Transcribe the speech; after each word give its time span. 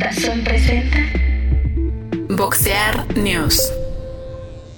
Presenta 0.00 0.98
Boxear 2.30 3.18
News. 3.18 3.70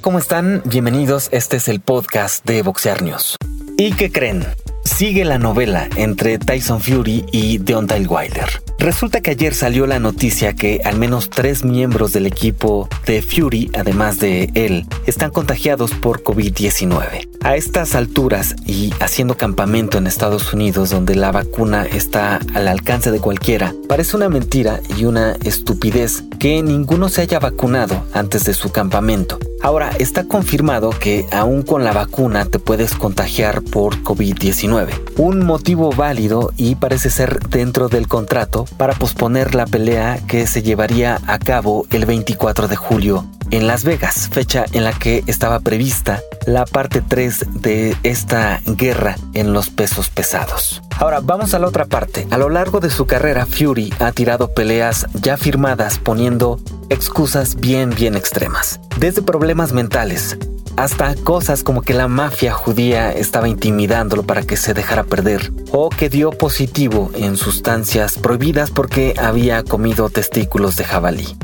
¿Cómo 0.00 0.18
están? 0.18 0.62
Bienvenidos, 0.64 1.28
este 1.30 1.58
es 1.58 1.68
el 1.68 1.80
podcast 1.80 2.44
de 2.44 2.62
Boxear 2.62 3.02
News. 3.02 3.36
¿Y 3.78 3.92
qué 3.92 4.10
creen? 4.10 4.44
Sigue 4.84 5.24
la 5.24 5.38
novela 5.38 5.88
entre 5.94 6.38
Tyson 6.38 6.80
Fury 6.80 7.24
y 7.30 7.58
Deontay 7.58 8.04
Wilder. 8.04 8.62
Resulta 8.80 9.20
que 9.20 9.30
ayer 9.30 9.54
salió 9.54 9.86
la 9.86 10.00
noticia 10.00 10.54
que 10.54 10.80
al 10.84 10.98
menos 10.98 11.30
tres 11.30 11.64
miembros 11.64 12.12
del 12.12 12.26
equipo 12.26 12.88
de 13.06 13.22
Fury, 13.22 13.70
además 13.78 14.18
de 14.18 14.50
él, 14.54 14.86
están 15.06 15.30
contagiados 15.30 15.92
por 15.92 16.24
COVID-19. 16.24 17.31
A 17.44 17.56
estas 17.56 17.96
alturas 17.96 18.54
y 18.66 18.92
haciendo 19.00 19.36
campamento 19.36 19.98
en 19.98 20.06
Estados 20.06 20.52
Unidos 20.52 20.90
donde 20.90 21.16
la 21.16 21.32
vacuna 21.32 21.84
está 21.84 22.38
al 22.54 22.68
alcance 22.68 23.10
de 23.10 23.18
cualquiera, 23.18 23.74
parece 23.88 24.16
una 24.16 24.28
mentira 24.28 24.80
y 24.96 25.06
una 25.06 25.32
estupidez 25.42 26.22
que 26.38 26.62
ninguno 26.62 27.08
se 27.08 27.22
haya 27.22 27.40
vacunado 27.40 28.04
antes 28.12 28.44
de 28.44 28.54
su 28.54 28.70
campamento. 28.70 29.40
Ahora, 29.60 29.90
está 29.98 30.24
confirmado 30.24 30.90
que 30.90 31.26
aún 31.32 31.62
con 31.62 31.82
la 31.82 31.92
vacuna 31.92 32.44
te 32.44 32.60
puedes 32.60 32.94
contagiar 32.94 33.62
por 33.62 33.96
COVID-19. 34.02 35.18
Un 35.18 35.44
motivo 35.44 35.90
válido 35.90 36.52
y 36.56 36.76
parece 36.76 37.10
ser 37.10 37.40
dentro 37.48 37.88
del 37.88 38.06
contrato 38.06 38.66
para 38.76 38.94
posponer 38.94 39.56
la 39.56 39.66
pelea 39.66 40.20
que 40.28 40.46
se 40.46 40.62
llevaría 40.62 41.20
a 41.26 41.38
cabo 41.40 41.86
el 41.90 42.06
24 42.06 42.68
de 42.68 42.76
julio 42.76 43.26
en 43.50 43.66
Las 43.66 43.84
Vegas, 43.84 44.28
fecha 44.32 44.64
en 44.72 44.82
la 44.82 44.92
que 44.92 45.22
estaba 45.26 45.60
prevista 45.60 46.20
la 46.46 46.64
parte 46.64 47.00
3 47.00 47.62
de 47.62 47.96
esta 48.02 48.60
guerra 48.66 49.16
en 49.34 49.52
los 49.52 49.70
pesos 49.70 50.08
pesados. 50.08 50.82
Ahora 50.98 51.20
vamos 51.20 51.54
a 51.54 51.58
la 51.58 51.66
otra 51.66 51.86
parte. 51.86 52.26
A 52.30 52.38
lo 52.38 52.48
largo 52.48 52.80
de 52.80 52.90
su 52.90 53.06
carrera, 53.06 53.46
Fury 53.46 53.92
ha 53.98 54.12
tirado 54.12 54.52
peleas 54.52 55.06
ya 55.14 55.36
firmadas 55.36 55.98
poniendo 55.98 56.60
excusas 56.90 57.56
bien 57.56 57.90
bien 57.90 58.14
extremas. 58.14 58.80
Desde 58.98 59.22
problemas 59.22 59.72
mentales, 59.72 60.36
hasta 60.76 61.14
cosas 61.14 61.62
como 61.62 61.82
que 61.82 61.94
la 61.94 62.08
mafia 62.08 62.52
judía 62.52 63.12
estaba 63.12 63.48
intimidándolo 63.48 64.22
para 64.22 64.42
que 64.42 64.56
se 64.56 64.74
dejara 64.74 65.04
perder, 65.04 65.52
o 65.70 65.88
que 65.90 66.08
dio 66.08 66.30
positivo 66.30 67.10
en 67.14 67.36
sustancias 67.36 68.18
prohibidas 68.18 68.70
porque 68.70 69.14
había 69.18 69.62
comido 69.64 70.08
testículos 70.08 70.76
de 70.76 70.84
jabalí. 70.84 71.36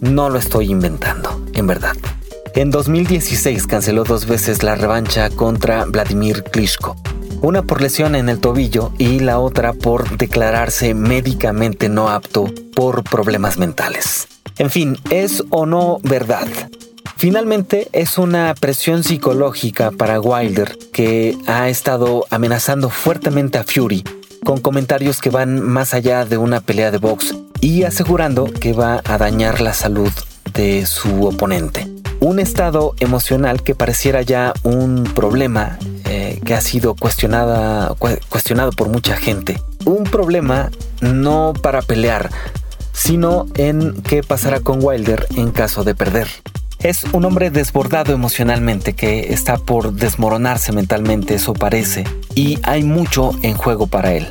No 0.00 0.28
lo 0.28 0.38
estoy 0.38 0.70
inventando, 0.70 1.40
en 1.54 1.66
verdad. 1.66 1.96
En 2.56 2.70
2016 2.70 3.66
canceló 3.66 4.04
dos 4.04 4.24
veces 4.24 4.62
la 4.62 4.76
revancha 4.76 5.28
contra 5.28 5.84
Vladimir 5.84 6.42
Klitschko, 6.42 6.96
una 7.42 7.60
por 7.60 7.82
lesión 7.82 8.14
en 8.14 8.30
el 8.30 8.40
tobillo 8.40 8.92
y 8.96 9.18
la 9.18 9.38
otra 9.38 9.74
por 9.74 10.16
declararse 10.16 10.94
médicamente 10.94 11.90
no 11.90 12.08
apto 12.08 12.46
por 12.74 13.04
problemas 13.04 13.58
mentales. 13.58 14.26
En 14.56 14.70
fin, 14.70 14.96
¿es 15.10 15.44
o 15.50 15.66
no 15.66 15.98
verdad? 16.02 16.48
Finalmente 17.18 17.88
es 17.92 18.16
una 18.16 18.54
presión 18.58 19.04
psicológica 19.04 19.90
para 19.90 20.18
Wilder 20.18 20.78
que 20.94 21.36
ha 21.46 21.68
estado 21.68 22.24
amenazando 22.30 22.88
fuertemente 22.88 23.58
a 23.58 23.64
Fury 23.64 24.02
con 24.46 24.62
comentarios 24.62 25.20
que 25.20 25.28
van 25.28 25.60
más 25.60 25.92
allá 25.92 26.24
de 26.24 26.38
una 26.38 26.62
pelea 26.62 26.90
de 26.90 26.96
box 26.96 27.34
y 27.60 27.82
asegurando 27.82 28.46
que 28.46 28.72
va 28.72 29.02
a 29.04 29.18
dañar 29.18 29.60
la 29.60 29.74
salud 29.74 30.12
de 30.54 30.86
su 30.86 31.26
oponente. 31.26 31.95
Un 32.26 32.40
estado 32.40 32.96
emocional 32.98 33.62
que 33.62 33.76
pareciera 33.76 34.20
ya 34.20 34.52
un 34.64 35.04
problema 35.04 35.78
eh, 36.06 36.40
que 36.44 36.54
ha 36.54 36.60
sido 36.60 36.96
cuestionada, 36.96 37.94
cuestionado 38.28 38.72
por 38.72 38.88
mucha 38.88 39.16
gente. 39.16 39.62
Un 39.84 40.02
problema 40.02 40.72
no 41.00 41.52
para 41.62 41.82
pelear, 41.82 42.28
sino 42.90 43.46
en 43.54 44.02
qué 44.02 44.24
pasará 44.24 44.58
con 44.58 44.82
Wilder 44.82 45.28
en 45.36 45.52
caso 45.52 45.84
de 45.84 45.94
perder. 45.94 46.26
Es 46.80 47.04
un 47.12 47.24
hombre 47.24 47.52
desbordado 47.52 48.12
emocionalmente 48.12 48.94
que 48.94 49.32
está 49.32 49.56
por 49.56 49.92
desmoronarse 49.92 50.72
mentalmente, 50.72 51.36
eso 51.36 51.52
parece, 51.52 52.02
y 52.34 52.58
hay 52.64 52.82
mucho 52.82 53.30
en 53.42 53.56
juego 53.56 53.86
para 53.86 54.14
él. 54.14 54.26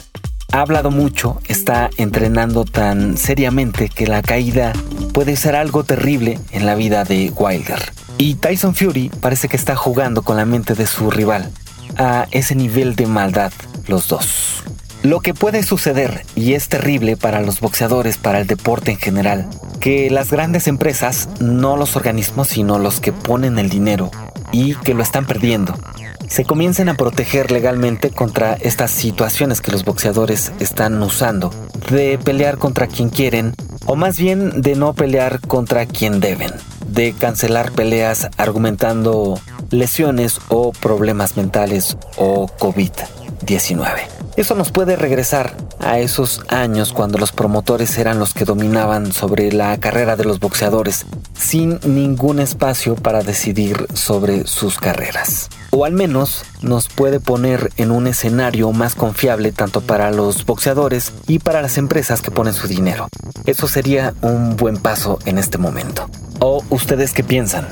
Ha 0.51 0.59
hablado 0.59 0.91
mucho, 0.91 1.39
está 1.47 1.89
entrenando 1.95 2.65
tan 2.65 3.17
seriamente 3.17 3.87
que 3.87 4.05
la 4.05 4.21
caída 4.21 4.73
puede 5.15 5.37
ser 5.37 5.55
algo 5.55 5.85
terrible 5.85 6.37
en 6.51 6.65
la 6.65 6.75
vida 6.75 7.05
de 7.05 7.31
Wilder. 7.33 7.79
Y 8.17 8.35
Tyson 8.35 8.75
Fury 8.75 9.09
parece 9.21 9.47
que 9.47 9.55
está 9.55 9.73
jugando 9.73 10.23
con 10.23 10.35
la 10.35 10.43
mente 10.43 10.75
de 10.75 10.85
su 10.85 11.09
rival, 11.09 11.53
a 11.95 12.27
ese 12.31 12.53
nivel 12.53 12.97
de 12.97 13.05
maldad, 13.05 13.53
los 13.87 14.09
dos. 14.09 14.61
Lo 15.03 15.21
que 15.21 15.33
puede 15.33 15.63
suceder, 15.63 16.25
y 16.35 16.51
es 16.51 16.67
terrible 16.67 17.15
para 17.15 17.39
los 17.39 17.61
boxeadores, 17.61 18.17
para 18.17 18.41
el 18.41 18.47
deporte 18.47 18.91
en 18.91 18.97
general, 18.97 19.47
que 19.79 20.09
las 20.09 20.31
grandes 20.31 20.67
empresas, 20.67 21.29
no 21.39 21.77
los 21.77 21.95
organismos, 21.95 22.49
sino 22.49 22.77
los 22.77 22.99
que 22.99 23.13
ponen 23.13 23.57
el 23.57 23.69
dinero, 23.69 24.11
y 24.51 24.75
que 24.75 24.93
lo 24.93 25.01
están 25.01 25.25
perdiendo, 25.25 25.79
se 26.27 26.43
comiencen 26.43 26.89
a 26.89 26.95
proteger 26.95 27.51
legalmente 27.51 28.09
contra 28.09 28.55
estas 28.55 28.91
situaciones 28.91 29.61
que 29.61 29.71
los 29.71 29.85
boxeadores 29.85 30.51
están 30.59 31.01
usando, 31.01 31.53
de 31.89 32.17
pelear 32.17 32.57
contra 32.57 32.87
quien 32.87 33.09
quieren, 33.09 33.55
o 33.85 33.95
más 33.95 34.17
bien 34.17 34.61
de 34.61 34.75
no 34.75 34.93
pelear 34.93 35.39
contra 35.41 35.85
quien 35.85 36.19
deben, 36.19 36.51
de 36.87 37.13
cancelar 37.13 37.71
peleas 37.71 38.29
argumentando 38.37 39.39
lesiones 39.69 40.39
o 40.49 40.71
problemas 40.71 41.37
mentales 41.37 41.97
o 42.17 42.47
COVID-19. 42.47 43.87
Eso 44.35 44.55
nos 44.55 44.71
puede 44.71 44.95
regresar 44.97 45.55
a 45.79 45.99
esos 45.99 46.41
años 46.49 46.91
cuando 46.91 47.17
los 47.17 47.31
promotores 47.31 47.97
eran 47.97 48.19
los 48.19 48.33
que 48.33 48.43
dominaban 48.43 49.13
sobre 49.13 49.51
la 49.51 49.77
carrera 49.77 50.15
de 50.17 50.25
los 50.25 50.39
boxeadores, 50.39 51.05
sin 51.37 51.79
ningún 51.85 52.39
espacio 52.39 52.95
para 52.95 53.21
decidir 53.21 53.87
sobre 53.93 54.47
sus 54.47 54.77
carreras. 54.77 55.49
O 55.71 55.85
al 55.85 55.93
menos 55.93 56.43
nos 56.61 56.87
puede 56.87 57.19
poner 57.19 57.71
en 57.77 57.91
un 57.91 58.07
escenario 58.07 58.71
más 58.71 58.95
confiable 58.95 59.51
tanto 59.51 59.81
para 59.81 60.11
los 60.11 60.45
boxeadores 60.45 61.13
y 61.27 61.39
para 61.39 61.61
las 61.61 61.77
empresas 61.77 62.21
que 62.21 62.31
ponen 62.31 62.53
su 62.53 62.67
dinero. 62.67 63.07
Eso 63.45 63.67
sería 63.67 64.13
un 64.21 64.55
buen 64.55 64.77
paso 64.77 65.19
en 65.25 65.37
este 65.37 65.57
momento. 65.57 66.09
¿O 66.39 66.63
ustedes 66.69 67.13
qué 67.13 67.23
piensan? 67.23 67.67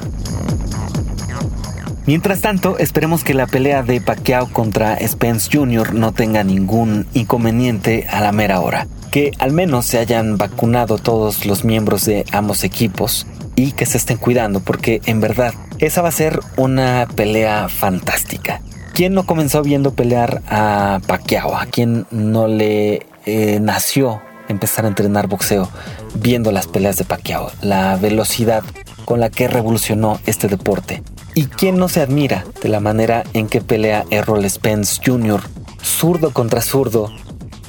Mientras 2.05 2.41
tanto, 2.41 2.77
esperemos 2.79 3.23
que 3.23 3.33
la 3.33 3.47
pelea 3.47 3.81
de 3.81 4.01
Pacquiao 4.01 4.49
contra 4.51 4.97
Spence 5.07 5.49
Jr. 5.51 5.93
no 5.93 6.11
tenga 6.11 6.43
ningún 6.43 7.07
inconveniente 7.13 8.07
a 8.11 8.19
la 8.19 8.33
mera 8.33 8.59
hora. 8.59 8.87
Que 9.09 9.31
al 9.39 9.53
menos 9.53 9.85
se 9.85 9.99
hayan 9.99 10.37
vacunado 10.37 10.97
todos 10.97 11.45
los 11.45 11.63
miembros 11.63 12.03
de 12.03 12.25
ambos 12.33 12.65
equipos 12.65 13.25
y 13.55 13.71
que 13.71 13.85
se 13.85 13.97
estén 13.97 14.17
cuidando 14.17 14.59
porque 14.59 15.01
en 15.05 15.21
verdad 15.21 15.53
esa 15.79 16.01
va 16.01 16.09
a 16.09 16.13
ser 16.13 16.39
una 16.57 17.07
pelea 17.15 17.69
fantástica. 17.69 18.61
¿Quién 18.93 19.13
no 19.13 19.25
comenzó 19.25 19.61
viendo 19.63 19.93
pelear 19.93 20.41
a 20.47 20.99
Pacquiao? 21.07 21.55
¿A 21.55 21.65
quién 21.65 22.05
no 22.11 22.47
le 22.47 23.07
eh, 23.25 23.59
nació 23.59 24.21
empezar 24.47 24.85
a 24.85 24.89
entrenar 24.89 25.27
boxeo 25.27 25.69
viendo 26.15 26.51
las 26.51 26.67
peleas 26.67 26.97
de 26.97 27.05
Pacquiao? 27.05 27.51
La 27.61 27.95
velocidad 27.95 28.63
con 29.05 29.19
la 29.19 29.29
que 29.29 29.47
revolucionó 29.47 30.19
este 30.25 30.47
deporte 30.47 31.03
¿Y 31.35 31.47
quién 31.47 31.77
no 31.77 31.89
se 31.89 32.01
admira 32.01 32.45
de 32.61 32.69
la 32.69 32.79
manera 32.79 33.23
en 33.33 33.47
que 33.47 33.59
pelea 33.59 34.05
Errol 34.11 34.47
Spence 34.47 35.01
Jr., 35.03 35.41
zurdo 35.81 36.31
contra 36.31 36.61
zurdo? 36.61 37.11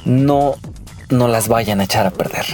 No, 0.05 0.57
no 1.09 1.29
las 1.29 1.49
vayan 1.49 1.81
a 1.81 1.85
echar 1.85 2.07
a 2.07 2.11
perder. 2.11 2.45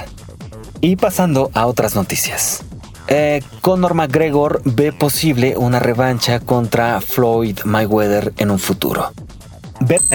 Y 0.80 0.94
pasando 0.96 1.50
a 1.52 1.66
otras 1.66 1.96
noticias. 1.96 2.62
Eh, 3.08 3.42
Conor 3.60 3.94
McGregor 3.94 4.62
ve 4.64 4.92
posible 4.92 5.56
una 5.56 5.78
revancha 5.78 6.40
contra 6.40 7.00
Floyd 7.00 7.60
Mayweather 7.64 8.32
en 8.36 8.50
un 8.50 8.58
futuro. 8.58 9.12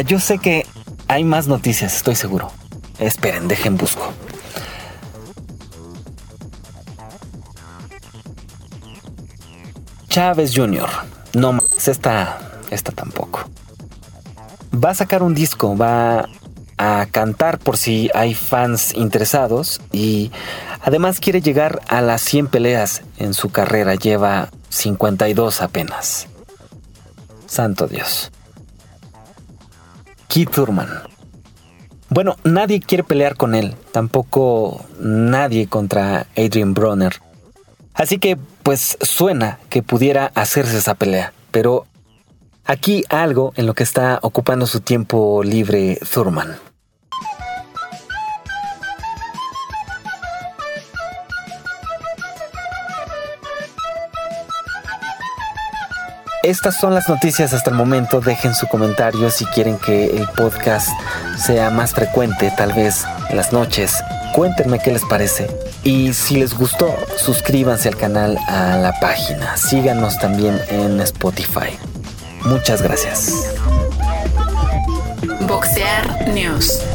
Yo 0.05 0.19
sé 0.19 0.37
que 0.37 0.65
hay 1.07 1.23
más 1.23 1.47
noticias, 1.47 1.95
estoy 1.95 2.15
seguro. 2.15 2.51
Esperen, 2.99 3.47
dejen 3.47 3.77
busco. 3.77 4.13
Chávez 10.07 10.53
Jr. 10.55 10.87
No 11.33 11.51
más, 11.51 11.87
esta, 11.89 12.39
esta 12.71 12.93
tampoco. 12.93 13.49
Va 14.73 14.91
a 14.91 14.93
sacar 14.95 15.23
un 15.23 15.35
disco, 15.35 15.75
va 15.75 16.29
a 16.77 17.07
cantar 17.11 17.59
por 17.59 17.77
si 17.77 18.09
hay 18.13 18.33
fans 18.33 18.93
interesados 18.95 19.81
y 19.91 20.31
además 20.81 21.19
quiere 21.19 21.41
llegar 21.41 21.81
a 21.87 22.01
las 22.01 22.21
100 22.21 22.47
peleas 22.47 23.03
en 23.17 23.33
su 23.33 23.49
carrera, 23.49 23.95
lleva 23.95 24.49
52 24.69 25.61
apenas. 25.61 26.27
Santo 27.47 27.87
Dios. 27.87 28.31
Keith 30.27 30.51
Thurman. 30.51 30.89
Bueno, 32.09 32.35
nadie 32.43 32.79
quiere 32.79 33.03
pelear 33.03 33.35
con 33.35 33.55
él, 33.55 33.75
tampoco 33.91 34.85
nadie 34.99 35.67
contra 35.67 36.27
Adrian 36.37 36.73
Bronner. 36.73 37.21
Así 37.93 38.19
que 38.19 38.37
pues 38.63 38.97
suena 39.01 39.59
que 39.69 39.81
pudiera 39.81 40.31
hacerse 40.35 40.77
esa 40.77 40.95
pelea. 40.95 41.33
Pero 41.51 41.85
Aquí 42.67 43.03
algo 43.09 43.53
en 43.55 43.67
lo 43.67 43.75
que 43.75 43.83
está 43.83 44.17
ocupando 44.23 44.65
su 44.65 44.79
tiempo 44.81 45.43
libre 45.43 45.99
Thurman. 46.11 46.57
Estas 56.41 56.79
son 56.79 56.95
las 56.95 57.07
noticias 57.07 57.53
hasta 57.53 57.69
el 57.69 57.75
momento. 57.75 58.19
Dejen 58.19 58.55
su 58.55 58.67
comentario 58.67 59.29
si 59.29 59.45
quieren 59.45 59.77
que 59.77 60.17
el 60.17 60.27
podcast 60.29 60.89
sea 61.37 61.69
más 61.69 61.93
frecuente, 61.93 62.51
tal 62.57 62.73
vez 62.73 63.05
en 63.29 63.37
las 63.37 63.53
noches. 63.53 63.95
Cuéntenme 64.33 64.79
qué 64.79 64.91
les 64.91 65.05
parece. 65.05 65.47
Y 65.83 66.13
si 66.13 66.37
les 66.37 66.55
gustó, 66.55 66.95
suscríbanse 67.17 67.89
al 67.89 67.95
canal, 67.95 68.37
a 68.47 68.77
la 68.77 68.99
página. 68.99 69.55
Síganos 69.55 70.17
también 70.17 70.59
en 70.69 70.99
Spotify. 71.01 71.77
Muchas 72.45 72.81
gracias. 72.81 73.55
Boxear 75.47 76.27
News. 76.29 76.94